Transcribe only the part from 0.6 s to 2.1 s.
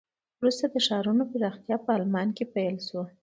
د ښارونو پراختیا په